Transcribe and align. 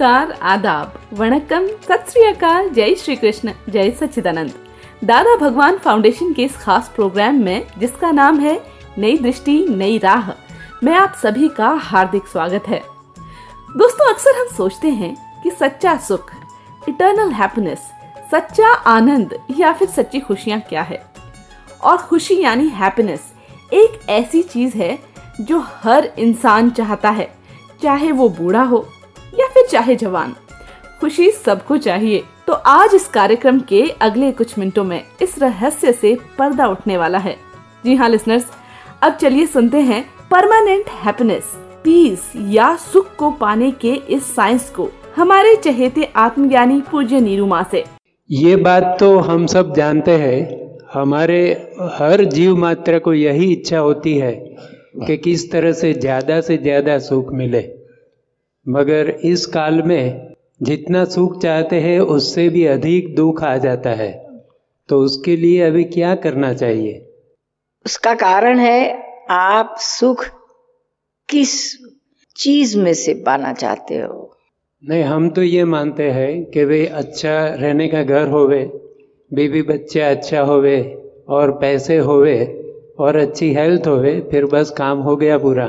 नमस्कार 0.00 0.30
आदाब 0.46 0.92
वणक्कम 1.18 1.66
सत 1.82 2.04
श्री 2.08 2.22
जय 2.74 2.94
श्री 2.94 3.14
कृष्ण 3.16 3.52
जय 3.68 3.90
सच्चिदानंद 3.90 4.52
दादा 5.04 5.34
भगवान 5.36 5.76
फाउंडेशन 5.76 6.32
के 6.32 6.42
इस 6.42 6.56
खास 6.56 6.90
प्रोग्राम 6.94 7.40
में 7.44 7.66
जिसका 7.78 8.10
नाम 8.10 8.38
है 8.40 8.54
नई 8.98 9.16
दृष्टि 9.18 9.56
नई 9.70 9.96
राह 9.98 10.30
में 10.84 10.92
आप 10.94 11.14
सभी 11.22 11.48
का 11.48 11.70
हार्दिक 11.82 12.26
स्वागत 12.26 12.68
है 12.68 12.80
दोस्तों 13.76 14.08
अक्सर 14.12 14.38
हम 14.38 14.54
सोचते 14.56 14.88
हैं 14.90 15.14
कि 15.42 15.50
सच्चा 15.52 15.96
सुख 15.98 16.30
इटर्नल 16.82 17.32
हैप्पीनेस 17.32 17.88
सच्चा 18.30 18.72
आनंद 18.92 19.34
या 19.58 19.72
फिर 19.72 19.88
सच्ची 19.88 20.20
खुशियाँ 20.20 20.60
क्या 20.68 20.82
है 20.82 21.02
और 21.82 21.96
खुशी 22.02 22.40
यानी 22.42 22.68
हैप्पीनेस 22.74 23.32
एक 23.72 23.98
ऐसी 24.10 24.42
चीज़ 24.44 24.76
है 24.76 24.98
जो 25.40 25.58
हर 25.82 26.10
इंसान 26.18 26.70
चाहता 26.70 27.10
है 27.10 27.28
चाहे 27.82 28.12
वो 28.12 28.28
बूढ़ा 28.30 28.62
हो 28.62 28.86
या 29.32 29.46
फिर 29.48 29.66
चाहे 29.66 29.96
जवान। 29.96 30.34
खुशी 31.00 31.30
सबको 31.30 31.76
चाहिए। 31.78 32.22
तो 32.46 32.52
आज 32.52 32.94
इस 32.94 33.06
कार्यक्रम 33.08 33.58
के 33.68 33.82
अगले 34.02 34.30
कुछ 34.32 34.58
मिनटों 34.58 34.84
में 34.84 35.02
इस 35.22 35.38
रहस्य 35.38 35.92
से 35.92 36.16
पर्दा 36.38 36.66
उठने 36.68 36.96
वाला 36.96 37.18
है। 37.18 37.36
जी 37.84 37.94
हाँ 37.94 38.08
लिसनर्स 38.08 38.46
अब 39.02 39.16
चलिए 39.16 39.46
सुनते 39.46 39.80
हैं 39.82 40.02
परमानेंट 40.30 40.88
हैप्पीनेस 41.04 41.52
पीस 41.84 42.32
या 42.48 42.74
सुख 42.76 43.14
को 43.16 43.30
पाने 43.32 43.70
के 43.80 43.92
इस 44.10 44.34
साइंस 44.36 44.70
को। 44.70 44.88
हमारे 45.16 45.54
चहेते 45.56 46.08
आत्मज्ञानी 46.16 46.80
पूज्य 46.90 47.20
नीरू 47.20 47.46
माँ 47.46 47.62
से 47.70 47.84
ये 48.30 48.56
बात 48.58 48.96
तो 49.00 49.18
हम 49.20 49.46
सब 49.46 49.72
जानते 49.74 50.16
हैं। 50.16 50.66
हमारे 50.92 51.40
हर 51.92 52.24
जीव 52.26 52.56
मात्र 52.56 52.98
को 52.98 53.12
यही 53.14 53.52
इच्छा 53.52 53.78
होती 53.78 54.16
है 54.18 54.32
कि 54.98 55.16
किस 55.18 55.50
तरह 55.52 55.72
से 55.72 55.92
ज़्यादा 55.94 56.40
से 56.40 56.56
ज़्यादा 56.58 56.98
सुख 57.00 57.32
मिले। 57.32 57.60
मगर 58.68 59.08
इस 59.24 59.46
काल 59.46 59.82
में 59.82 60.34
जितना 60.62 61.04
सुख 61.04 61.42
चाहते 61.42 61.80
हैं 61.80 62.00
उससे 62.00 62.48
भी 62.48 62.66
अधिक 62.66 63.14
दुख 63.14 63.42
आ 63.42 63.56
जाता 63.56 63.90
है। 63.90 64.28
तो 64.88 65.00
उसके 65.00 65.36
लिए 65.36 65.60
अभी 65.62 65.84
क्या 65.84 66.14
करना 66.14 66.52
चाहिए? 66.54 67.08
उसका 67.86 68.14
कारण 68.14 68.58
है 68.58 69.02
आप 69.30 69.76
सुख 69.78 70.24
किस 71.28 71.78
चीज़ 72.36 72.78
में 72.78 72.94
से 72.94 73.14
पाना 73.14 73.52
चाहते 73.52 73.94
हो? 73.94 74.36
नहीं 74.84 75.02
हम 75.02 75.30
तो 75.30 75.42
ये 75.42 75.64
मानते 75.64 76.10
हैं 76.10 76.44
कि 76.44 76.64
भाई 76.64 76.84
अच्छा 76.84 77.46
रहने 77.46 77.88
का 77.88 78.02
घर 78.02 78.28
होवे 78.28 78.70
बीवी 79.32 79.62
बच्चे 79.62 80.00
अच्छा 80.00 80.40
होवे 80.40 80.78
और 81.28 81.50
पैसे 81.52 81.96
होवे 81.96 82.36
और 82.98 83.16
अच्छी 83.16 83.52
हेल्थ 83.54 83.86
होवे 83.86 84.20
फिर 84.30 84.46
बस 84.46 84.70
काम 84.70 84.98
हो 84.98 85.16
गया 85.16 85.38
पूरा। 85.38 85.66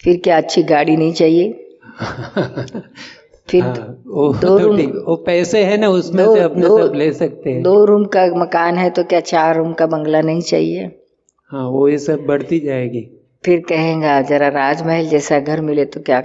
फिर 0.00 0.20
क्या 0.24 0.36
अच्छी 0.36 0.62
गाड़ी 0.62 0.96
नहीं 0.96 1.12
चाहिए? 1.12 1.63
फिर 3.50 3.62
हाँ, 3.62 4.02
वो 4.06 4.34
दो 4.34 4.58
तो 4.58 4.58
रूम- 4.58 4.94
वो 4.94 5.16
पैसे 5.16 5.64
है 5.64 5.76
ना 5.76 5.88
उसमें 5.88 6.26
दो- 6.26 6.36
से 6.36 6.42
अपने 6.42 6.62
दो- 6.62 6.86
सब 6.86 6.94
ले 6.94 7.12
सकते 7.12 7.50
हैं। 7.50 7.62
दो 7.62 7.84
रूम 7.84 8.04
का 8.04 8.26
मकान 8.26 8.76
है 8.76 8.90
तो 8.90 9.04
क्या 9.04 9.20
चार 9.20 9.56
रूम 9.56 9.72
का 9.72 9.86
बंगला 9.86 10.20
नहीं 10.20 10.40
चाहिए? 10.40 11.00
हाँ 11.46 11.68
वो 11.68 11.88
ये 11.88 11.98
सब 11.98 12.24
बढ़ती 12.26 12.60
जाएगी। 12.60 13.10
फिर 13.44 13.60
कहेगा 13.60 14.20
जरा 14.22 14.48
राजमहल 14.48 15.08
जैसा 15.08 15.40
घर 15.40 15.60
मिले 15.60 15.84
तो 15.84 16.00
क्या 16.00 16.20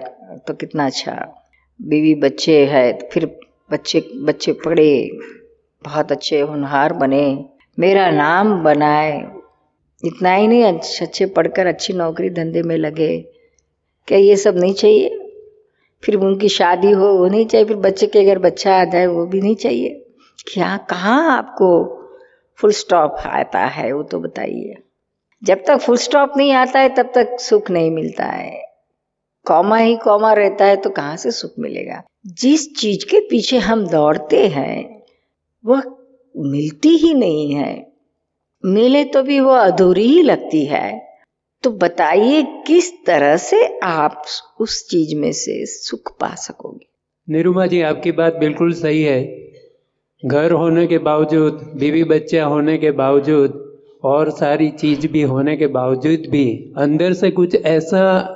तो 0.47 0.53
कितना 0.53 0.85
अच्छा। 0.85 1.43
बीवी 1.81 2.15
बच्चे 2.15 2.65
है 2.65 2.93
तो 2.93 3.09
फिर 3.13 3.37
बच्चे 3.71 4.03
बच्चे 4.15 4.51
पढ़े 4.51 5.09
बहुत 5.85 6.11
अच्छे 6.11 6.41
होनहार 6.41 6.93
बने। 6.93 7.45
मेरा 7.79 8.11
नाम 8.11 8.63
बनाए। 8.63 9.31
इतना 10.05 10.33
ही 10.33 10.47
नहीं 10.47 10.63
अच्छे 10.63 11.05
अच्छे 11.05 11.25
पढ़कर 11.25 11.65
अच्छी 11.67 11.93
नौकरी 11.93 12.29
धंधे 12.29 12.61
में 12.61 12.77
लगे। 12.77 13.25
क्या 14.07 14.17
ये 14.17 14.35
सब 14.35 14.57
नहीं 14.57 14.73
चाहिए? 14.73 15.28
फिर 16.03 16.15
उनकी 16.15 16.49
शादी 16.49 16.91
हो, 16.91 17.07
वो 17.07 17.27
नहीं 17.27 17.45
चाहिए। 17.45 17.65
फिर 17.65 17.77
बच्चे 17.77 18.07
के 18.07 18.19
अगर 18.19 18.39
बच्चा 18.39 18.81
आ 18.81 18.85
जाए, 18.85 19.05
वो 19.05 19.25
भी 19.25 19.41
नहीं 19.41 19.55
चाहिए। 19.55 20.05
क्या 20.53 20.77
कहाँ 20.77 21.37
आपको 21.37 21.99
फुल 22.57 22.71
स्टॉप 22.71 23.15
आता 23.25 23.59
है, 23.59 23.93
वो 23.93 24.03
तो 24.03 24.19
बताइए। 24.19 24.75
जब 25.43 25.63
तक 25.67 25.77
फुल 25.77 25.97
स्टॉप 25.97 26.33
नहीं 26.37 26.51
आता 26.51 26.79
है, 26.79 26.89
तब 26.89 27.11
तक 27.15 27.39
सुख 27.39 27.71
नहीं 27.71 27.91
मिलता 27.91 28.25
है। 28.25 28.63
कॉमा 29.45 29.77
ही 29.77 29.95
कॉमा 29.95 30.33
रहता 30.33 30.65
है 30.65 30.75
तो 30.75 30.89
कहाँ 30.89 31.17
से 31.17 31.31
सुख 31.31 31.51
मिलेगा? 31.59 32.03
जिस 32.27 32.75
चीज़ 32.75 33.05
के 33.05 33.19
पीछे 33.19 33.57
हम 33.57 33.87
दौड़ते 33.87 34.47
हैं, 34.47 35.03
वह 35.65 35.83
मिलती 36.37 36.89
ही 36.89 37.13
नहीं 37.13 37.53
है। 37.53 37.91
मिले 38.65 39.03
तो 39.03 39.23
भी 39.23 39.39
वो 39.39 39.51
अधूरी 39.51 40.03
ही 40.03 40.21
लगती 40.21 40.65
है। 40.65 41.08
तो 41.63 41.71
बताइए 41.71 42.43
किस 42.67 43.05
तरह 43.05 43.37
से 43.37 43.79
आप 43.79 44.23
उस 44.59 44.89
चीज़ 44.89 45.15
में 45.15 45.31
से 45.31 45.65
सुख 45.65 46.19
पा 46.19 46.35
सकोगे? 46.35 46.87
निरुमा 47.33 47.65
जी, 47.65 47.81
आपकी 47.81 48.11
बात 48.11 48.35
बिल्कुल 48.35 48.73
सही 48.73 49.03
है। 49.03 49.51
घर 50.25 50.51
होने 50.51 50.87
के 50.87 50.97
बावजूद, 50.97 51.73
बीवी 51.75 52.03
बच्चा 52.03 52.45
होने 52.45 52.77
के 52.77 52.91
बावजूद, 52.91 53.79
और 54.03 54.29
सारी 54.29 54.69
चीज़ 54.69 55.07
भी 55.07 55.21
होने 55.21 55.57
के 55.57 55.67
बावजूद 55.67 56.23
भी, 56.29 56.73
अंदर 56.77 57.13
से 57.13 57.31
कुछ 57.31 57.55
ऐसा 57.55 58.35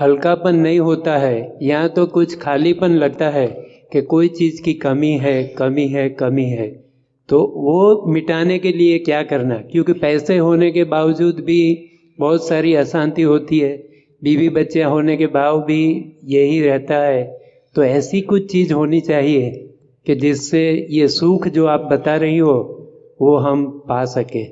हल्कापन 0.00 0.56
नहीं 0.56 0.80
होता 0.80 1.18
है 1.18 1.58
यहाँ 1.62 1.88
तो 1.88 2.06
कुछ 2.06 2.38
खालीपन 2.38 2.90
लगता 2.90 3.28
है 3.28 3.46
कि 3.92 4.02
कोई 4.02 4.28
चीज़ 4.28 4.62
की 4.62 4.74
कमी 4.74 5.12
है 5.12 5.44
कमी 5.44 5.88
है 5.88 6.08
कमी 6.10 6.44
है। 6.44 6.84
तो 7.28 7.52
वो 7.56 8.04
मिटाने 8.06 8.58
के 8.58 8.72
लिए 8.72 8.98
क्या 8.98 9.22
करना? 9.22 9.54
क्योंकि 9.54 9.92
पैसे 9.92 10.38
होने 10.38 10.70
के 10.70 10.84
बावजूद 10.84 11.34
भी 11.34 11.92
बहुत 12.18 12.48
सारी 12.48 12.74
अशांति 12.74 13.22
होती 13.22 13.58
है। 13.58 13.76
बीवी 14.24 14.48
बच्चे 14.48 14.82
होने 14.82 15.16
के 15.16 15.26
भाव 15.26 15.62
भी 15.62 16.16
यही 16.24 16.60
रहता 16.62 16.94
है। 16.94 17.46
तो 17.74 17.84
ऐसी 17.84 18.20
कुछ 18.20 18.52
चीज़ 18.52 18.72
होनी 18.72 19.00
चाहिए 19.00 19.74
कि 20.06 20.14
जिससे 20.14 20.86
ये 20.90 21.08
सुख 21.08 21.48
जो 21.48 21.66
आप 21.66 21.80
बता 21.80 22.16
रही 22.16 22.38
हो, 22.38 22.72
वो 23.20 23.36
हम 23.36 23.84
पा 23.88 24.04
सके। 24.04 24.46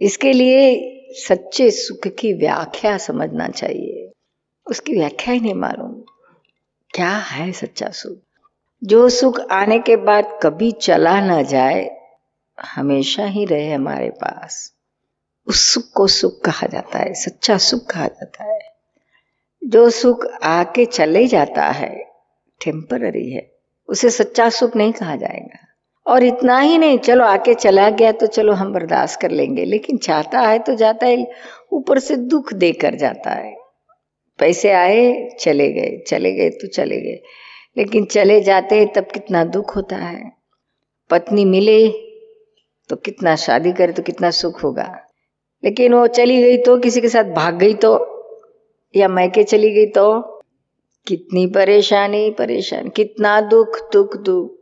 इसके 0.00 0.32
लिए 0.32 0.86
सच्चे 1.12 1.70
सुख 1.70 2.08
की 2.08 2.32
व्याख्या 2.32 2.96
समझना 2.96 3.48
चाहिए। 3.48 4.10
उसकी 4.70 4.92
व्याख्या 4.92 5.34
ही 5.34 5.40
नहीं 5.40 5.54
मालूम। 5.54 5.92
क्या 6.90 7.10
है 7.10 7.52
सच्चा 7.52 7.88
सुख? 7.88 8.16
जो 8.84 9.08
सुख 9.08 9.40
आने 9.40 9.78
के 9.78 9.96
बाद 9.96 10.40
कभी 10.42 10.72
चला 10.72 11.20
ना 11.20 11.42
जाए, 11.42 11.90
हमेशा 12.74 13.24
ही 13.24 13.44
रहे 13.44 13.72
हमारे 13.72 14.10
पास। 14.10 14.72
उस 15.50 15.62
सुख 15.64 15.84
को 15.94 16.06
सुख 16.06 16.40
कहा 16.40 16.66
जाता 16.66 16.98
है, 16.98 17.14
सच्चा 17.14 17.56
सुख 17.58 17.86
कहा 17.86 18.06
जाता 18.06 18.44
है। 18.44 18.58
जो 19.62 19.88
सुख 19.90 20.26
आके 20.42 20.84
चले 20.86 21.26
जाता 21.26 21.64
है 21.64 21.94
टेम्पररी 22.60 23.30
है, 23.30 23.50
उसे 23.88 24.10
सच्चा 24.10 24.48
सुख 24.50 24.76
नहीं 24.76 24.92
कहा 24.92 25.16
जाएगा। 25.16 25.66
और 26.06 26.24
इतना 26.24 26.58
ही 26.58 26.78
नहीं, 26.78 26.98
चलो 26.98 27.24
आके 27.24 27.54
चला 27.54 27.88
गया 27.90 28.12
तो 28.12 28.26
चलो 28.26 28.52
हम 28.52 28.72
बर्दाश्त 28.72 29.20
कर 29.20 29.30
लेंगे, 29.30 29.64
लेकिन 29.64 29.98
चाहता 29.98 30.40
है 30.40 30.58
तो 30.58 30.74
जाता 30.74 31.06
है, 31.06 31.26
ऊपर 31.72 31.98
से 31.98 32.16
दुख 32.16 32.52
देकर 32.54 32.94
जाता 32.94 33.30
है। 33.30 33.54
पैसे 34.38 34.72
आए, 34.72 35.28
चले 35.40 35.68
गए 35.72 35.98
चले 36.08 36.32
गए 36.32 36.50
तो 36.50 36.68
चले 36.68 37.00
गए, 37.00 37.20
लेकिन 37.76 38.04
चले 38.04 38.40
जाते 38.40 38.84
तब 38.86 39.10
कितना 39.14 39.44
दुख 39.44 39.76
होता 39.76 39.96
है। 39.96 40.32
पत्नी 41.10 41.44
मिले 41.44 41.88
तो 42.90 42.96
कितना 42.96 43.36
शादी 43.36 43.72
करे 43.72 43.92
तो 43.92 44.02
कितना 44.02 44.30
सुख 44.30 44.64
होगा। 44.64 44.88
लेकिन 45.64 45.94
वो 45.94 46.06
चली 46.06 46.42
गई 46.42 46.56
तो 46.56 46.78
किसी 46.78 47.00
के 47.00 47.08
साथ 47.08 47.24
भाग 47.24 47.58
गई 47.58 47.74
तो 47.74 48.06
या 48.96 49.08
मैके 49.08 49.44
चली 49.44 49.70
गई 49.70 49.86
तो 49.86 50.36
कितनी 51.06 51.46
परेशानी 51.46 52.30
परेशानी, 52.30 52.90
कितना 52.90 53.40
दुख 53.40 53.92
दुख 53.92 54.16
दुख। 54.16 54.58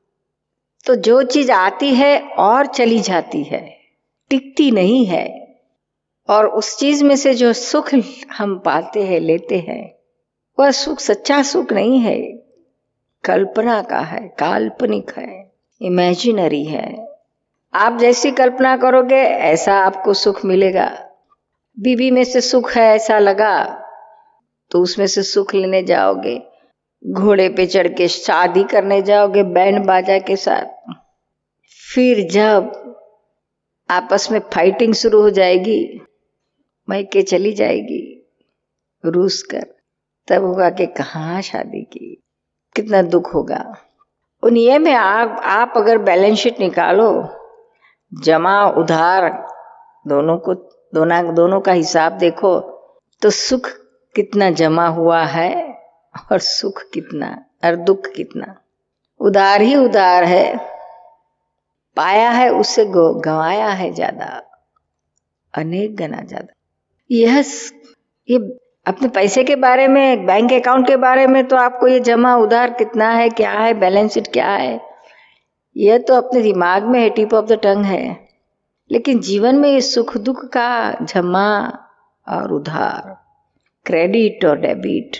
तो 0.87 0.95
जो 0.95 1.23
चीज़ 1.23 1.53
आती 1.53 1.95
है 1.95 2.21
और 2.21 2.67
चली 2.67 3.00
जाती 3.00 3.43
है, 3.43 3.77
टिकती 4.31 4.71
नहीं 4.71 5.06
है, 5.06 5.56
और 6.29 6.47
उस 6.47 6.79
चीज़ 6.79 7.05
में 7.05 7.17
से 7.17 7.35
जो 7.35 7.53
सुख 7.53 7.94
हम 8.33 8.59
पाते 8.59 9.03
हैं, 9.03 9.21
लेते 9.21 9.59
हैं, 9.59 9.94
वह 10.61 10.71
सुख 10.71 11.01
सच्चा 11.01 11.43
सुख 11.43 11.73
नहीं 11.73 11.99
है। 11.99 12.23
कल्पना 13.25 13.83
का 13.83 14.01
है, 14.01 14.29
काल्पनिक 14.39 15.11
है 15.19 15.53
इमेजिनरी 15.83 16.65
है। 16.65 17.07
आप 17.75 17.99
जैसी 17.99 18.31
कल्पना 18.31 18.76
करोगे, 18.76 19.17
ऐसा 19.17 19.75
आपको 19.79 20.12
सुख 20.15 20.44
मिलेगा। 20.44 20.87
बीवी 21.79 22.11
में 22.11 22.25
से 22.25 22.41
सुख 22.41 22.73
है 22.73 22.85
ऐसा 22.94 23.19
लगा 23.19 23.85
तो 24.70 24.81
उसमें 24.81 25.06
से 25.06 25.23
सुख 25.23 25.55
लेने 25.55 25.82
जाओगे। 25.82 26.37
घोड़े 27.03 27.49
पे 27.49 27.67
चढ़ 27.67 27.88
के 27.88 28.09
शादी 28.09 28.65
करने 28.65 29.00
जाओगे, 29.03 29.43
बैंड 29.43 29.85
बाजा 29.87 30.19
के 30.19 30.37
साथ। 30.37 30.93
फिर 31.94 32.26
जब 32.29 32.94
आपस 33.91 34.31
में 34.32 34.41
फाइटिंग 34.55 34.94
शुरू 34.94 35.20
हो 35.23 35.31
जाएगी, 35.31 36.00
मैके 36.88 37.23
चली 37.23 37.53
जाएगी, 37.53 38.03
रूस 39.05 39.43
कर। 39.43 39.67
तब 40.29 40.44
होगा 40.44 40.70
कि 40.70 40.87
कहाँ 40.87 41.41
शादी 41.43 41.82
की? 41.82 42.23
कितना 42.76 43.03
दुख 43.03 43.35
होगा। 43.35 43.65
उन 44.43 44.56
ये 44.56 44.79
में 44.79 44.93
आप 44.93 45.41
आप 45.44 45.73
अगर 45.76 45.99
बैलेंस 45.99 46.38
शीट 46.38 46.61
निकालो 46.61 47.11
जमा, 48.12 48.64
उधार, 48.69 49.28
दोनों 50.06 50.37
को, 50.38 50.55
दोनों 50.93 51.34
दोनों 51.34 51.60
का 51.60 51.72
हिसाब 51.72 52.12
देखो 52.19 52.58
तो 53.22 53.31
सुख 53.31 53.69
कितना 54.14 54.50
जमा 54.52 54.87
हुआ 54.88 55.22
है 55.26 55.50
और 56.32 56.38
सुख 56.38 56.82
कितना, 56.94 57.28
और 57.64 57.76
दुख 57.78 58.06
कितना। 58.16 58.55
उधार 59.20 59.62
ही 59.62 59.75
उधार 59.76 60.25
है। 60.25 60.56
पाया 61.96 62.31
है 62.31 62.49
उससे 62.50 62.84
गंवाया 62.87 63.69
है 63.69 63.93
ज़्यादा, 63.94 64.26
अनेक 65.55 65.96
गना 65.96 66.22
ज़्यादा। 66.22 66.52
यह 67.10 67.44
ये 68.28 68.38
अपने 68.87 69.08
पैसे 69.08 69.44
के 69.44 69.56
बारे 69.58 69.87
में 69.88 70.26
बैंक 70.26 70.52
अकाउंट 70.52 70.87
के 70.87 70.96
बारे 70.99 71.26
में 71.26 71.46
तो 71.49 71.56
आपको 71.56 71.88
ये 71.88 72.00
जमा, 72.00 72.37
उधार 72.37 72.70
कितना 72.75 73.10
है, 73.10 73.28
क्या 73.31 73.50
है 73.52 73.72
बैलेंस 73.75 74.12
शीट 74.14 74.32
क्या 74.32 74.49
है 74.49 74.88
यह 75.79 75.99
तो 75.99 76.15
अपने 76.15 76.43
दिमाग 76.43 76.85
में 76.85 77.01
है, 77.01 77.11
टिप 77.11 77.35
ऑफ़ 77.35 77.47
द 77.47 77.53
टंग 77.53 77.85
है। 77.85 78.29
लेकिन 78.91 79.21
जीवन 79.21 79.57
में 79.57 79.71
ये 79.71 79.81
सुख 79.81 80.17
दुख 80.17 80.45
का 80.45 80.97
जमा 81.03 81.79
और 82.29 82.53
उधार, 82.53 83.17
क्रेडिट 83.87 84.45
और 84.45 84.59
डेबिट, 84.59 85.17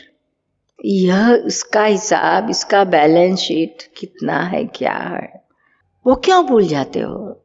यह 0.85 1.43
इसका 1.47 1.85
हिसाब, 1.85 2.51
इसका 2.51 2.85
बैलेंस 2.85 3.39
शीट 3.39 3.83
कितना 3.97 4.41
है, 4.41 4.65
क्या 4.65 4.93
है, 4.93 5.45
वो 6.07 6.15
क्यों 6.15 6.47
भूल 6.47 6.67
जाते 6.67 7.01
हो? 7.01 7.45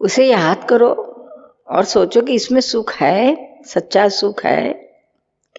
उसे 0.00 0.26
याद 0.26 0.64
करो 0.64 0.88
और 1.68 1.84
सोचो 1.84 2.22
कि 2.22 2.34
इसमें 2.34 2.60
सुख 2.60 2.92
है, 2.94 3.36
सच्चा 3.64 4.08
सुख 4.08 4.44
है। 4.44 4.70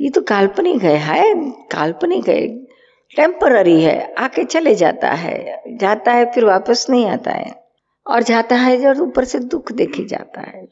ये 0.02 0.10
तो 0.10 0.22
काल्पनिक 0.22 0.84
है 0.84 1.34
काल्पनिक 1.72 2.28
है। 2.30 2.67
टेम्पररी 3.16 3.82
है 3.84 4.14
आके 4.14 4.44
चले 4.44 4.76
जाता 4.76 5.12
है। 5.12 5.64
जाता 5.78 6.12
है, 6.12 6.32
फिर 6.32 6.46
वापस 6.46 6.88
नहीं 6.90 7.06
आता 7.06 7.32
है। 7.32 7.64
और 8.08 8.24
जाता 8.24 8.56
है, 8.56 8.78
जब 8.78 9.02
ऊपर 9.02 9.26
से 9.26 9.40
दुख 9.40 9.72
देखे 9.72 10.06
जाता 10.06 10.42
है। 10.42 10.68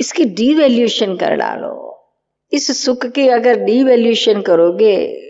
इसकी 0.00 0.24
डीवैल्यूएशन 0.24 1.16
कर 1.16 1.34
डालो। 1.34 1.90
इस 2.52 2.84
सुख 2.84 3.06
की 3.06 3.28
अगर 3.28 3.60
डीवैल्यूएशन 3.60 4.42
करोगे 4.42 5.20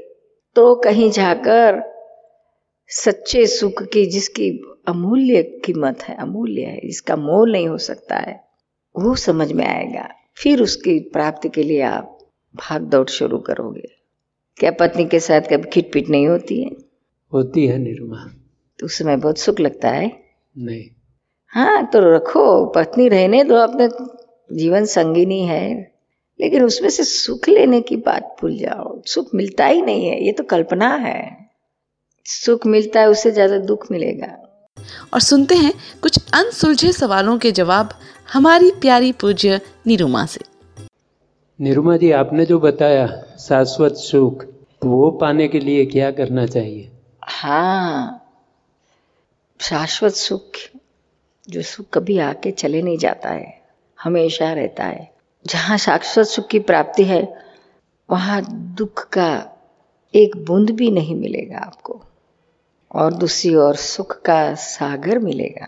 तो 0.55 0.75
कहीं 0.75 1.11
जाकर 1.11 1.95
सच्चे 2.89 3.47
सुख 3.47 3.83
की, 3.83 4.07
जिसकी 4.07 4.75
अमूल्य 4.89 5.43
कीमत 5.43 6.03
है, 6.03 6.17
अमूल्य 6.17 6.63
है, 6.63 6.81
जिसका 6.85 7.17
मोल 7.17 7.53
नहीं 7.53 7.69
हो 7.69 7.79
सकता 7.79 8.17
है, 8.17 8.45
वो 8.99 9.15
समझ 9.15 9.53
में 9.53 9.67
आएगा। 9.67 10.09
फिर 10.37 10.63
उसकी 10.63 10.99
प्राप्ति 10.99 11.49
के 11.49 11.63
लिए 11.63 11.83
आप 11.83 12.19
भाग 12.55 12.83
दौड़ 12.83 13.09
शुरू 13.09 13.39
करोगे। 13.39 13.94
क्या 14.59 14.71
पत्नी 14.71 15.05
के 15.05 15.21
साथ 15.21 15.41
कभी 15.41 15.71
खिटपिट 15.71 16.09
नहीं 16.09 16.27
होती 16.27 16.63
है? 16.63 16.71
होती 17.33 17.67
है 17.67 17.79
निरुमा। 17.79 18.25
तो 18.79 18.87
उस 18.87 18.99
समय 18.99 19.17
बहुत 19.17 19.39
सुख 19.39 19.61
लगता 19.61 19.91
है। 19.91 20.13
नहीं। 20.59 20.91
हाँ 21.47 21.87
तो 21.87 22.01
रखो। 22.15 22.67
पत्नी 22.67 23.09
रहने 23.09 23.45
दो 23.45 23.55
अपने 23.55 23.89
जीवन 24.57 24.85
संगिनी 24.85 25.41
है। 25.41 25.95
लेकिन 26.41 26.65
उसमें 26.65 26.89
से 26.89 27.05
सुख 27.05 27.49
लेने 27.49 27.81
की 27.81 27.97
बात 27.97 28.37
भूल 28.41 28.59
जाओ। 28.59 29.03
सुख 29.07 29.35
मिलता 29.35 29.67
ही 29.67 29.83
नहीं 29.83 30.07
है 30.07 30.25
ये 30.27 30.33
तो 30.33 30.45
कल्पना 30.45 30.95
है। 30.95 31.49
सुख 32.25 32.67
मिलता 32.67 33.01
है 33.01 33.09
उससे 33.09 33.31
ज़्यादा 33.31 33.59
दुख 33.59 33.93
मिलेगा। 33.93 34.37
और 35.15 35.21
सुनते 35.21 35.55
हैं 35.55 35.73
कुछ 36.03 36.19
अनसुलझे 36.35 36.93
सवालों 36.93 37.39
के 37.39 37.53
जवाब 37.53 37.99
हमारी 38.33 38.71
प्यारी 38.71 39.13
पूज्य 39.13 39.61
निरुमा 39.87 40.27
से। 40.27 40.41
निरुमा 41.61 41.97
जी 41.97 42.11
आपने 42.11 42.47
जो 42.47 42.59
बताया, 42.59 43.07
शाश्वत 43.39 43.93
सुख, 43.93 44.45
वो 44.85 45.11
पाने 45.11 45.49
के 45.49 45.61
लिए 45.61 45.87
क्या 45.87 46.11
करना 46.11 46.47
चाहिए? 46.47 46.93
हाँ 47.23 48.21
शाश्वत 49.61 50.13
सुख, 50.13 50.51
जो 51.51 51.63
सुख 51.63 51.87
कभी 51.95 52.19
आके 52.19 52.51
चले 52.51 52.83
नहीं 52.83 52.99
जाता 52.99 53.29
है, 53.29 53.63
हमेशा 54.03 54.53
रहता 54.53 54.85
है। 54.85 55.15
जहाँ 55.47 55.79
शाश्वत 55.79 56.27
सुख 56.27 56.49
की 56.49 56.59
प्राप्ति 56.59 57.05
है, 57.05 57.47
वहाँ 58.11 58.43
दुख 58.75 59.09
का 59.09 59.49
एक 60.15 60.45
बूंद 60.45 60.71
भी 60.71 60.91
नहीं 60.91 61.15
मिलेगा 61.15 61.59
आपको, 61.59 62.03
और 62.95 63.15
दूसरी 63.15 63.55
ओर 63.55 63.77
सुख 63.77 64.23
का 64.23 64.55
सागर 64.55 65.19
मिलेगा। 65.19 65.67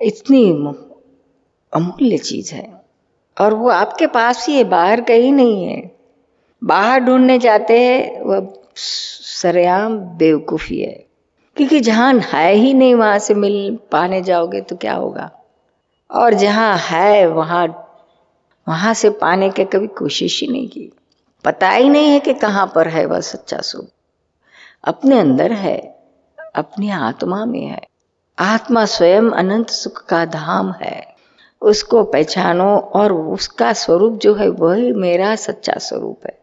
इतनी 0.00 0.50
अमूल्य 1.72 2.18
चीज़ 2.18 2.54
है। 2.54 2.89
और 3.40 3.54
वो 3.54 3.68
आपके 3.68 4.06
पास 4.06 4.48
ही 4.48 4.56
है, 4.56 4.64
बाहर 4.64 5.00
कहीं 5.00 5.32
नहीं 5.32 5.64
है। 5.64 5.96
बाहर 6.64 7.00
ढूँढने 7.00 7.38
जाते 7.38 7.80
हैं 7.80 8.20
वह 8.20 8.52
सरेआम 8.74 9.98
बेवकूफ़ी 9.98 10.80
है। 10.80 11.06
क्योंकि 11.56 11.80
जहाँ 11.80 12.14
है 12.14 12.52
ही 12.52 12.74
नहीं, 12.74 12.94
वहाँ 12.94 13.18
से 13.18 13.34
मिल 13.34 13.78
पाने 13.92 14.22
जाओगे 14.22 14.60
तो 14.60 14.76
क्या 14.76 14.94
होगा? 14.94 15.30
और 16.10 16.34
जहाँ 16.34 16.76
है, 16.76 17.26
वहाँ 17.26 17.86
वहाँ 18.68 18.94
से 18.94 19.10
पाने 19.10 19.50
के 19.50 19.64
कभी 19.64 19.86
कोशिश 19.86 20.40
ही 20.40 20.48
नहीं 20.48 20.68
की। 20.68 20.92
पता 21.44 21.70
ही 21.70 21.88
नहीं 21.88 22.08
है 22.08 22.20
कि 22.20 22.34
कहाँ 22.34 22.72
पर 22.74 22.88
है 22.88 23.06
वह 23.06 23.20
सच्चा 23.20 23.58
सुख। 23.58 23.86
अपने 24.84 25.18
अंदर 25.18 25.52
है, 25.52 26.04
अपनी 26.54 26.90
आत्मा 26.90 27.44
में 27.44 27.66
है। 27.66 27.82
आत्मा 28.38 28.84
स्वयं 28.84 29.30
अनंत 29.30 29.70
सुख 29.70 30.04
का 30.04 30.24
धाम 30.24 30.72
है। 30.72 31.09
उसको 31.62 32.04
पहचानो 32.04 32.78
और 32.78 33.12
उसका 33.12 33.72
स्वरूप 33.72 34.18
जो 34.18 34.34
है 34.34 34.48
वही 34.48 34.92
मेरा 34.92 35.34
सच्चा 35.36 35.72
स्वरूप 35.78 36.26
है। 36.26 36.38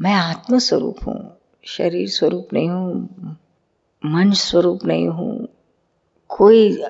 मैं 0.00 0.14
आत्म 0.14 0.58
स्वरूप 0.58 0.96
हूँ, 1.06 1.38
शरीर 1.64 2.08
स्वरूप 2.08 2.48
नहीं 2.52 2.68
हूँ, 2.68 3.36
मन 4.06 4.30
स्वरूप 4.30 4.84
नहीं 4.84 5.08
हूँ, 5.08 5.48
कोई 6.28 6.84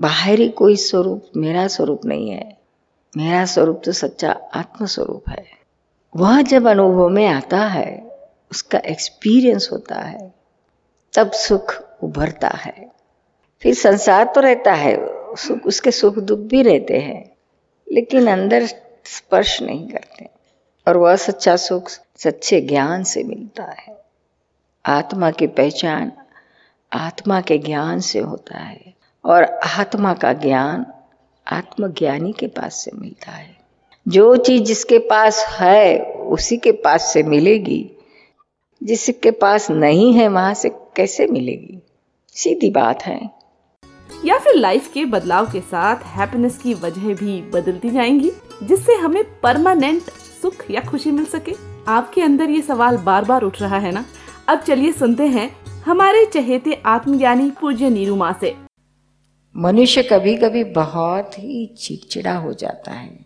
बाहरी 0.00 0.48
कोई 0.48 0.76
स्वरूप 0.76 1.26
मेरा 1.36 1.66
स्वरूप 1.66 2.04
नहीं 2.04 2.30
है। 2.30 2.56
मेरा 3.16 3.44
स्वरूप 3.44 3.82
तो 3.84 3.92
सच्चा 3.92 4.30
आत्म 4.54 4.86
स्वरूप 4.86 5.28
है। 5.28 5.44
वह 6.16 6.42
जब 6.42 6.66
अनुभव 6.66 7.08
में 7.08 7.26
आता 7.26 7.58
है, 7.58 8.10
उसका 8.50 8.78
एक्सपीरियंस 8.78 9.68
होता 9.72 10.00
है, 10.00 10.34
तब 11.14 11.30
सुख 11.30 11.74
उभरता 12.02 12.48
है। 12.48 12.90
फिर 13.62 13.74
संसार 13.74 14.32
तो 14.34 14.40
रहता 14.40 14.72
है 14.72 14.96
उसके 15.66 15.90
सुख 15.90 16.18
दुख 16.18 16.38
भी 16.38 16.62
रहते 16.62 16.98
हैं, 16.98 17.36
लेकिन 17.92 18.26
अंदर 18.26 18.66
स्पर्श 19.04 19.62
नहीं 19.62 19.88
करते। 19.88 20.28
और 20.88 20.96
वह 20.96 21.16
सच्चा 21.16 21.56
सुख 21.56 21.90
सच्चे 22.16 22.60
ज्ञान 22.60 23.04
से 23.04 23.22
मिलता 23.22 23.64
है। 23.64 24.04
आत्मा 24.86 25.30
की 25.30 25.46
पहचान 25.46 26.12
आत्मा 26.92 27.40
के 27.40 27.58
ज्ञान 27.58 28.00
से 28.00 28.18
होता 28.18 28.58
है, 28.58 28.94
और 29.24 29.44
आत्मा 29.78 30.14
का 30.14 30.32
ज्ञान 30.32 30.86
आत्मज्ञानी 31.48 32.32
के 32.32 32.46
पास 32.46 32.74
से 32.74 32.90
मिलता 32.94 33.32
है। 33.32 33.56
जो 34.08 34.36
चीज़ 34.36 34.62
जिसके 34.62 34.98
पास 34.98 35.46
है, 35.46 35.98
उसी 36.04 36.56
के 36.56 36.72
पास 36.72 37.12
से 37.12 37.22
मिलेगी। 37.22 37.90
जिसके 38.82 39.30
पास 39.30 39.70
नहीं 39.70 40.14
है, 40.14 40.28
वहाँ 40.28 40.54
से 40.54 40.68
कैसे 40.68 41.26
मिलेगी? 41.26 41.78
सीधी 42.28 42.70
बात 42.70 43.02
है। 43.02 43.30
या 44.24 44.38
फिर 44.38 44.54
लाइफ 44.54 44.90
के 44.92 45.04
बदलाव 45.04 45.50
के 45.52 45.60
साथ 45.60 45.96
हैप्पीनेस 46.06 46.58
की 46.58 46.74
वजह 46.74 47.14
भी 47.14 47.40
बदलती 47.42 47.90
जाएँगी 47.90 48.30
जिससे 48.62 48.94
हमें 48.94 49.22
परमानेंट 49.40 50.02
सुख 50.42 50.64
या 50.70 50.80
खुशी 50.80 51.10
मिल 51.10 51.24
सके? 51.24 51.54
आपके 51.88 52.22
अंदर 52.22 52.50
ये 52.50 52.60
सवाल 52.62 52.96
बार 52.96 53.24
बार 53.24 53.42
उठ 53.42 53.60
रहा 53.62 53.78
है 53.78 53.92
ना? 53.92 54.04
अब 54.48 54.60
चलिए 54.60 54.92
सुनते 54.92 55.26
हैं 55.26 55.50
हमारे 55.82 56.24
चहेते 56.26 56.82
आत्मज्ञानी 56.86 57.50
पूज्य 57.50 57.90
नीरू 57.90 58.16
माँ 58.16 58.32
से। 58.40 58.56
मनुष्य 59.56 60.02
कभी 60.02 60.36
कभी 60.36 60.64
बहुत 60.64 61.38
ही 61.38 61.66
चिड़चिड़ा 61.66 62.36
हो 62.36 62.52
जाता 62.52 62.92
है। 62.92 63.18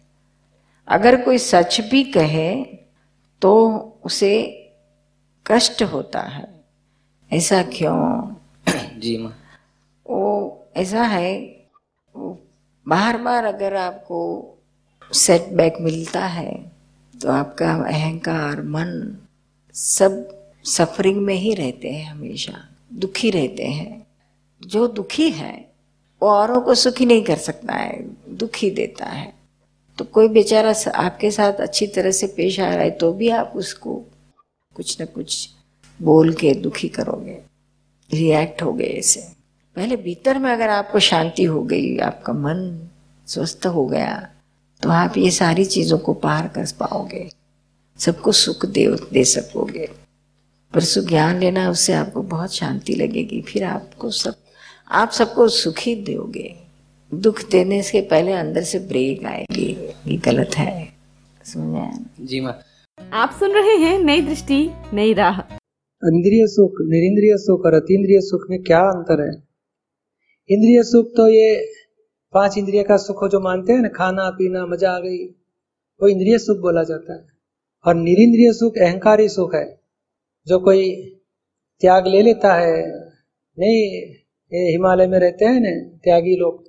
अगर 0.88 1.20
कोई 1.20 1.38
सच 1.38 1.80
भी 1.90 2.04
कहे 2.04 2.64
तो 3.42 3.52
उसे 4.04 4.32
कष्ट 5.46 5.82
होता 5.82 6.20
है। 6.20 6.48
ऐसा 7.32 7.62
क्यों? 7.62 8.34
जी 9.00 9.16
माँ। 9.16 9.36
वो 10.08 10.66
ऐसा 10.76 11.02
है 11.02 11.34
बार 12.86 13.16
बार 13.18 13.44
अगर 13.44 13.74
आपको 13.76 14.20
सेटबैक 15.14 15.76
मिलता 15.80 16.24
है 16.26 16.52
तो 17.14 17.30
आपका 17.30 17.72
अहंकार, 17.84 18.62
मन 18.62 19.16
सब 19.74 20.26
सफरिंग 20.64 21.16
में 21.16 21.34
ही 21.34 21.54
रहते 21.54 21.90
हैं 21.90 22.04
हमेशा, 22.04 22.52
दुखी 22.92 23.30
रहते 23.30 23.66
हैं। 23.66 24.06
जो 24.62 24.86
दुखी 24.88 25.30
है, 25.30 25.54
वो 26.22 26.28
औरों 26.28 26.60
को 26.60 26.74
सुखी 26.74 27.06
नहीं 27.06 27.22
कर 27.22 27.36
सकता 27.36 27.74
है, 27.74 28.02
दुखी 28.28 28.70
देता 28.70 29.06
है। 29.06 29.32
तो 29.98 30.04
कोई 30.04 30.28
बेचारा 30.28 30.74
आपके 30.94 31.30
साथ 31.30 31.52
अच्छी 31.52 31.86
तरह 31.86 32.10
से 32.10 32.26
पेश 32.26 32.60
आ 32.60 32.68
रहा 32.68 32.78
है 32.78 32.90
तो 32.90 33.12
भी 33.12 33.28
आप 33.28 33.52
उसको 33.56 33.94
कुछ 34.76 35.00
न 35.02 35.04
कुछ 35.04 35.48
बोल 36.00 36.32
के 36.34 36.54
दुखी 36.54 36.88
करोगे 36.88 37.38
रिएक्ट 38.10 38.62
हो 38.62 38.72
गए 38.72 38.86
ऐसे। 38.86 39.37
पहले 39.78 39.96
भीतर 39.96 40.38
में 40.38 40.50
अगर 40.52 40.68
आपको 40.68 40.98
शांति 40.98 41.44
हो 41.44 41.62
गई 41.62 41.98
आपका 41.98 42.32
मन 42.32 42.88
स्वस्थ 43.26 43.66
हो 43.66 43.86
गया 43.86 44.28
तो 44.82 44.88
आप 44.90 45.18
ये 45.18 45.30
सारी 45.30 45.64
चीज़ों 45.64 45.98
को 45.98 46.12
पार 46.14 46.48
कर 46.48 46.64
पाओगे। 46.80 47.28
सबको 47.98 48.32
सुख 48.32 48.66
दे 48.66 48.86
दे 49.12 49.24
सकोगे। 49.24 49.88
पर 50.74 50.80
सुख 50.80 51.04
ज्ञान 51.04 51.38
लेना 51.38 51.70
उससे 51.70 51.92
आपको 51.92 52.22
बहुत 52.22 52.54
शांति 52.54 52.94
लगेगी। 52.94 53.40
फिर 53.42 53.64
आपको 53.64 54.10
सब 54.10 54.34
आप 54.90 55.10
सबको 55.10 55.48
सुखी 55.48 55.94
दोगे। 55.94 56.54
दुख 57.14 57.50
देने 57.50 57.82
से 57.82 58.00
पहले 58.00 58.32
अंदर 58.32 58.62
से 58.62 58.78
ब्रेक 58.78 59.24
आएगी। 59.24 59.70
ये 60.06 60.16
गलत 60.16 60.58
है। 60.58 60.88
समझ 61.44 62.26
जी 62.26 62.40
माँ। 62.40 62.58
आप 63.12 63.36
सुन 63.40 63.50
रहे 63.50 63.76
हैं 63.76 63.98
नई 63.98 64.22
दृष्टि 64.22 64.70
नई 64.92 65.12
राह। 65.14 65.40
इंद्रिय 66.02 66.46
सुख 66.46 66.86
निरिंद्रिय 66.86 67.36
सुख 67.36 67.66
और 67.66 67.74
अतीन्द्रिय 67.74 68.20
सुख 68.20 68.50
में 68.50 68.62
क्या 68.62 68.80
अंतर 68.80 69.28
है? 69.28 69.47
इंद्रिय 70.50 70.82
सुख 70.82 71.06
तो 71.16 71.28
ये 71.28 71.66
पाँच 72.32 72.58
इंद्रिय 72.58 72.82
का 72.82 72.96
सुख 72.96 73.28
जो 73.28 73.40
मानते 73.40 73.72
हैं 73.72 73.80
ना, 73.80 73.88
खाना, 73.88 74.30
पीना, 74.30 74.66
मज़ा 74.66 74.90
आ 74.90 74.98
गई, 74.98 75.26
वो 76.02 76.08
इंद्रिय 76.08 76.38
सुख 76.38 76.58
बोला 76.58 76.82
जाता 76.82 77.14
है। 77.14 77.26
और 77.86 77.94
निरिंद्रिय 77.94 78.52
सुख 78.52 78.78
अहंकारी 78.78 79.28
सुख 79.28 79.54
है। 79.54 79.80
जो 80.46 80.58
कोई 80.58 80.94
त्याग 81.80 82.06
ले 82.06 82.22
लेता 82.22 82.54
है, 82.54 82.88
नहीं, 83.58 83.80
ये 84.52 84.70
हिमालय 84.70 85.06
में 85.06 85.18
रहते 85.18 85.44
हैं 85.44 85.60
ना, 85.60 85.96
त्यागी 86.04 86.36
लोग, 86.36 86.64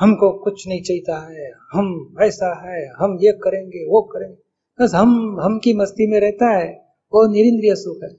हमको 0.00 0.32
कुछ 0.32 0.68
नहीं 0.68 0.82
चाहता 0.82 1.32
है, 1.32 1.52
हम 1.72 2.14
ऐसा 2.22 2.70
है, 2.70 2.88
हम 2.88 3.18
ये 3.22 3.32
करेंगे, 3.32 3.86
वो 3.86 4.02
करेंगे। 4.02 4.36
बस 4.84 4.94
हम 4.94 5.40
हम 5.40 5.58
की 5.58 5.74
मस्ती 5.74 6.06
में 6.06 6.20
रहता 6.20 6.50
है, 6.50 6.72
वो 7.14 7.32
निरिंद्रिय 7.32 7.74
सुख 7.74 7.98
है। 8.02 8.16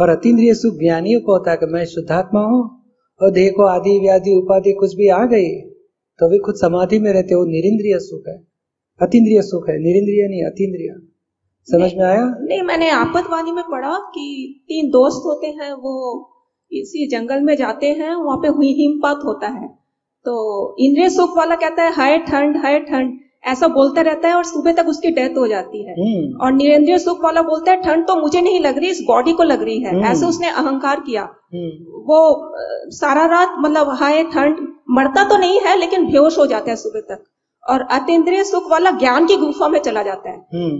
और 0.00 0.08
अतीन्द्रिय 0.08 0.54
सुख 0.54 0.74
ज्ञानियों 0.74 1.20
को 1.20 1.32
होता 1.32 1.50
है 1.50 1.56
कि 1.56 1.66
मैं 1.66 1.84
शुद्धात्मा 1.84 2.40
हूँ 2.40 2.77
और 3.20 3.30
देह 3.30 3.50
को 3.56 3.62
आदि, 3.64 3.98
व्याधि, 3.98 4.34
उपाधि 4.34 4.72
कुछ 4.72 4.94
भी 4.94 5.08
आ 5.08 5.24
गई 5.24 5.48
तो 6.18 6.28
भी 6.28 6.38
खुद 6.38 6.54
समाधि 6.54 6.98
में 6.98 7.12
रहते 7.12 7.34
हो। 7.34 7.44
निरिंद्रिय 7.44 7.98
सुख 7.98 8.28
है 8.28 8.36
अतीन्द्रिय 9.00 9.42
सुख 9.42 9.68
है। 9.68 9.78
निरिंद्रिय 9.78 10.28
नहीं 10.28 10.44
अतीन्द्रिय 10.44 10.94
समझ 11.68 11.90
में 11.94 12.04
आया? 12.04 12.24
नहीं, 12.40 12.62
मैंने 12.62 12.88
आपतवाणी 12.90 13.52
में 13.52 13.64
पढ़ा 13.70 13.94
कि 14.14 14.24
तीन 14.68 14.90
दोस्त 14.90 15.22
होते 15.26 15.46
हैं, 15.46 15.72
वो 15.72 15.94
इसी 16.72 17.06
जंगल 17.08 17.40
में 17.40 17.54
जाते 17.56 17.86
हैं, 17.86 18.14
वहाँ 18.14 18.36
पे 18.36 18.48
हुई 18.48 18.72
हिमपात 18.72 19.20
होता 19.24 19.48
है। 19.48 19.68
तो 20.24 20.34
इंद्रिय 20.78 21.08
सुख 21.10 21.36
वाला 21.36 21.54
कहता 21.54 21.82
है, 21.82 21.92
हाय 21.92 22.18
ठंड 22.18 22.56
हाय 22.56 22.78
ठंड। 22.80 23.18
ऐसा 23.44 23.68
बोलता 23.68 24.00
रहता 24.00 24.28
है 24.28 24.34
और 24.34 24.44
सुबह 24.44 24.72
तक 24.72 24.88
उसकी 24.88 25.10
डेथ 25.10 25.38
हो 25.38 25.46
जाती 25.48 25.84
है। 25.84 25.92
हम्म। 25.92 26.40
और 26.40 26.52
निरेंद्रिय 26.52 26.98
सुख 26.98 27.24
वाला 27.24 27.42
बोलता 27.42 27.70
है 27.70 27.82
ठंड 27.82 28.06
तो 28.06 28.16
मुझे 28.16 28.40
नहीं 28.40 28.60
लग 28.60 28.78
रही 28.78 28.90
इस 28.90 29.04
बॉडी 29.06 29.32
को 29.32 29.42
लग 29.42 29.62
रही 29.62 29.80
है। 29.80 29.94
हम्म। 29.94 30.04
ऐसे 30.04 30.26
उसने 30.26 30.48
अहंकार 30.48 31.00
किया। 31.00 31.22
हम्म। 31.22 31.68
वो 31.88 32.52
सारा 32.90 33.26
रात 33.26 33.54
मतलब 33.58 33.88
हाय 33.88 34.22
ठंड 34.22 34.68
मरता 34.90 35.28
तो 35.28 35.36
नहीं 35.36 35.60
है 35.60 35.78
लेकिन 35.78 36.10
बेहोश 36.10 36.38
हो 36.38 36.46
जाता 36.46 36.70
है 36.70 36.76
सुबह 36.76 37.00
तक। 37.00 37.24
और 37.70 37.80
अतीन्द्रिय 37.80 38.44
सुख 38.44 38.70
वाला 38.70 38.90
ज्ञान 38.90 39.26
की 39.26 39.36
गुफा 39.36 39.68
में 39.68 39.78
चला 39.78 40.02
जाता 40.02 40.30
है। 40.30 40.38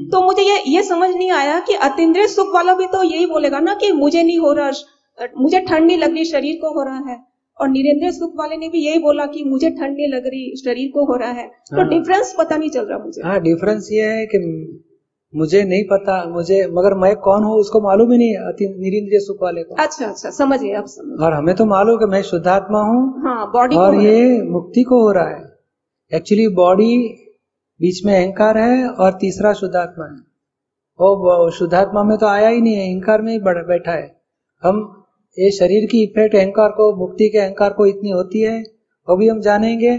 तो 0.09 0.23
मुझे 0.23 0.43
ये 0.43 0.62
ये 0.67 0.83
समझ 0.83 1.11
नहीं 1.11 1.31
आया 1.31 1.61
कि 1.61 1.75
अतीन्द्रिय 1.75 2.27
सुख 2.27 2.55
वाला 2.55 2.75
भी 2.75 2.87
तो 2.87 3.03
यही 3.03 3.27
बोलेगा 3.27 3.59
ना 3.59 3.75
कि 3.75 3.93
मुझे 3.93 4.23
नहीं 4.23 4.38
हो 4.38 4.53
रहा 4.53 4.71
मुझे 5.38 5.61
ठंड 5.61 5.87
नहीं 5.87 5.99
लग 5.99 6.15
रही 6.15 6.25
शरीर 6.25 6.55
को 6.55 6.75
हो 6.75 6.83
रहा 6.83 7.05
है। 7.09 7.27
और 7.61 7.69
निरेंद्रिय 7.69 8.11
सुख 8.12 8.33
वाले 8.37 8.57
ने 8.57 8.69
भी 8.69 8.81
यही 8.81 8.99
बोला 8.99 9.25
कि 9.27 9.45
मुझे 9.45 9.71
ठंड 9.71 9.97
नहीं 9.97 10.09
लग 10.09 10.27
रही 10.27 10.57
शरीर 10.57 10.91
को 10.95 11.05
हो 11.07 11.17
रहा 11.17 11.31
है। 11.31 11.47
तो 11.47 11.77
हाँ। 11.77 11.88
डिफरेंस 11.88 12.35
पता 12.38 12.57
नहीं 12.57 12.71
चल 12.71 12.85
रहा 12.85 12.99
मुझे। 12.99 13.23
हाँ 13.23 13.41
डिफरेंस 13.41 13.88
ये 13.93 14.05
है 14.09 14.27
कि 14.27 14.38
मुझे 15.35 15.62
नहीं 15.65 15.85
पता 15.85 16.15
मुझे 16.27 16.67
मगर 16.73 16.95
मैं 16.95 17.15
कौन 17.25 17.43
हूँ 17.45 17.55
उसको 17.61 17.81
मालूम 17.81 18.12
ही 18.12 18.19
नहीं 18.19 18.37
अति 18.49 18.69
निरिंद्रिय 18.79 19.21
सुख 19.21 19.43
वाले 19.43 19.62
को। 19.62 19.75
अच्छा 19.75 20.07
अच्छा 20.07 20.31
समझ 20.31 20.61
गए 20.61 20.83
समझ 20.87 21.21
और 21.21 21.33
हमें 21.33 21.55
तो 21.55 21.65
मालूम 21.67 21.99
कि 21.99 22.07
मैं 22.07 22.23
शुद्धात्मा 22.23 22.81
हूँ 22.83 23.03
हाँ 23.23 23.50
बॉडी 23.53 23.77
और 23.77 23.95
ये 23.97 24.43
मुक्ति 24.50 24.83
को 24.83 25.03
हो 25.03 25.11
रहा 25.12 25.29
है। 25.29 25.43
एक्चुअली 26.12 26.47
बॉडी 26.55 26.97
बीच 27.81 28.05
में 28.07 28.15
अहंकार 28.15 28.59
है 28.59 28.88
और 28.88 29.12
तीसरा 29.21 29.53
शुद्धात्मा 29.53 30.05
है। 30.05 30.17
वो 30.99 31.50
शुद्धात्मा 31.50 32.03
में 32.03 32.17
तो 32.19 32.27
आया 32.27 32.49
ही 32.49 32.61
नहीं 32.61 32.75
है 32.75 32.88
अहंकार 32.88 33.23
में 33.23 33.33
ही 33.33 33.38
बैठा 33.41 33.93
है। 33.93 34.07
हम 34.62 34.98
ये 35.38 35.50
शरीर 35.50 35.87
की 35.87 36.02
इफ़ेक्ट, 36.02 36.37
अहंकार 36.37 36.68
को, 36.68 36.97
मुक्ति 36.97 37.28
के 37.28 37.38
अहंकार 37.38 37.71
को 37.71 37.87
इतनी 37.87 38.11
होती 38.11 38.40
है, 38.40 38.62
वो 39.09 39.16
भी 39.16 39.28
हम 39.28 39.40
जानेंगे, 39.40 39.97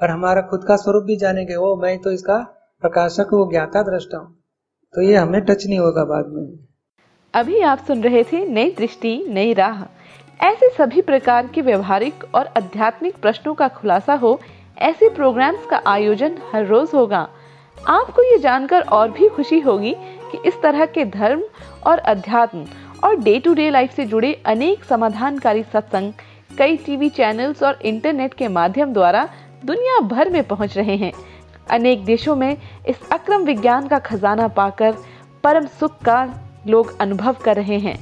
और 0.00 0.10
हमारा 0.10 0.40
खुद 0.40 0.64
का 0.68 0.76
स्वरूप 0.76 1.04
भी 1.04 1.16
जानेंगे 1.16 1.56
वो 1.56 1.76
मैं 1.76 1.98
तो 1.98 2.12
इसका 2.12 2.36
प्रकाशक 2.80 3.32
वो 3.32 3.50
ज्ञाता 3.50 3.82
दृष्टा 3.82 4.18
हूँ। 4.18 4.44
तो 4.94 5.02
ये 5.02 5.16
हमें 5.16 5.40
टच 5.40 5.66
नहीं 5.66 5.78
होगा 5.78 6.04
बाद 6.04 6.26
में। 6.26 6.58
अभी 7.34 7.60
आप 7.60 7.78
सुन 7.78 8.02
रहे 8.02 8.22
थे 8.22 8.46
नई 8.46 8.70
दृष्टि, 8.70 9.24
नई 9.28 9.52
राह। 9.52 9.82
ऐसे 10.46 10.68
सभी 10.68 11.00
प्रकार 11.00 11.46
के 11.46 11.62
व्यवहारिक 11.62 12.24
और 12.34 12.46
आध्यात्मिक 12.46 13.16
प्रश्नों 13.16 13.54
का 13.54 13.68
खुलासा 13.68 14.14
हो, 14.14 14.40
ऐसे 14.78 15.08
प्रोग्राम्स 15.08 15.66
का 15.66 15.82
आयोजन 15.86 16.38
हर 16.52 16.66
रोज 16.66 16.90
होगा। 16.94 17.28
आपको 17.88 18.22
ये 18.22 18.38
जानकर 18.38 18.80
और 18.82 19.10
भी 19.10 19.28
खुशी 19.28 19.60
होगी 19.60 19.94
कि 20.32 20.38
इस 20.48 20.62
तरह 20.62 20.86
के 20.86 21.04
धर्म 21.04 21.42
और 21.86 21.98
अध्यात्म 21.98 22.64
और 23.04 23.16
डे 23.16 23.38
टू 23.38 23.54
डे 23.54 23.70
लाइफ 23.70 23.94
से 23.94 24.04
जुड़े 24.06 24.32
अनेक 24.46 24.84
समाधानकारी 24.84 25.62
सत्संग 25.62 26.12
कई 26.58 26.76
टीवी 26.76 27.08
चैनल्स 27.08 27.62
और 27.62 27.78
इंटरनेट 27.82 28.34
के 28.34 28.48
माध्यम 28.48 28.92
द्वारा 28.92 29.28
दुनिया 29.64 29.98
भर 30.00 30.30
में 30.30 30.42
पहुँच 30.44 30.76
रहे 30.76 30.96
हैं। 30.96 31.12
अनेक 31.70 32.04
देशों 32.04 32.36
में 32.36 32.56
इस 32.88 33.08
अक्रम 33.12 33.42
विज्ञान 33.42 33.88
का 33.88 33.98
खजाना 33.98 34.48
पाकर 34.48 34.96
परम 35.44 35.66
सुख 35.80 35.98
का 36.02 36.22
लोग 36.66 36.98
अनुभव 37.00 37.36
कर 37.44 37.56
रहे 37.56 37.78
हैं। 37.78 37.98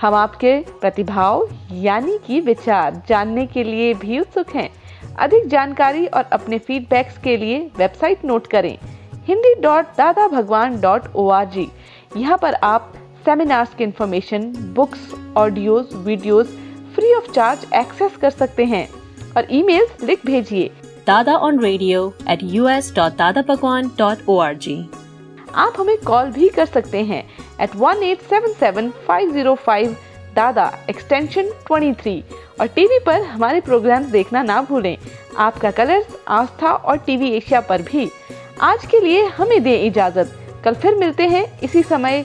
हम 0.00 0.14
आपके 0.14 0.58
प्रतिभाव, 0.80 1.48
यानी 1.72 2.18
कि 2.26 2.40
विचार 2.40 3.02
जानने 3.08 3.46
के 3.46 3.64
लिए 3.64 3.94
भी 3.94 4.18
उत्सुक 4.20 4.54
हैं। 4.54 4.68
अधिक 5.18 5.46
जानकारी 5.48 6.06
और 6.06 6.24
अपने 6.32 6.58
फीडबैक्स 6.58 7.18
के 7.18 7.36
लिए 7.36 7.58
वेबसाइट 7.78 8.24
नोट 8.24 8.46
करें। 8.46 8.76
हिंदी 9.26 9.54
डॉट 9.60 9.96
दादा 9.98 10.26
भगवान 10.28 10.80
डॉट 10.80 11.02
ओ 11.14 11.28
आर 11.28 11.46
जी 11.46 11.68
यहाँ 12.16 12.38
पर 12.38 12.54
आप 12.54 12.92
सेमिनार्स 13.26 13.74
की 13.74 13.84
information 13.84 14.52
books 14.74 15.12
audios 15.36 15.94
videos 15.94 16.48
free 16.94 17.12
of 17.14 17.30
charge 17.32 17.66
access 17.74 18.16
कर 18.16 18.30
सकते 18.30 18.64
हैं। 18.64 18.88
और 19.36 19.46
ईमेल्स 19.50 20.02
लिख 20.02 20.26
भेजिए। 20.26 20.70
Dada 21.08 21.34
dot 23.98 24.18
O 24.28 24.38
R 24.38 24.54
G 24.56 24.76
आप 25.54 25.74
हमें 25.78 25.96
कॉल 25.98 26.30
भी 26.30 26.48
कर 26.48 26.66
सकते 26.66 27.02
हैं 27.04 27.22
at 27.60 27.76
one 27.76 28.02
eight 28.02 28.22
seven 28.22 28.52
seven 28.52 28.90
five 29.06 29.32
zero 29.32 29.54
five 29.54 29.96
Dada 30.36 30.70
extension 30.90 31.50
23 31.70 32.22
और 32.60 32.66
टीवी 32.66 32.98
पर 33.06 33.22
हमारे 33.24 33.60
प्रोग्राम्स 33.60 34.06
देखना 34.06 34.42
ना 34.42 34.60
भूलें। 34.62 34.96
आपका 35.38 35.70
कलर्स 35.70 36.16
आस्था 36.28 36.72
और 36.72 36.96
टीवी 36.96 37.30
एशिया 37.30 37.60
पर 37.60 37.82
भी। 37.82 38.08
आज 38.62 38.86
के 38.86 39.00
लिए 39.00 39.24
हमें 39.36 39.62
दें 39.62 39.82
इजाज़त। 39.82 40.38
कल 40.64 40.74
फिर 40.74 40.94
मिलते 40.94 41.26
हैं 41.28 41.46
इसी 41.60 41.82
समय। 41.82 42.24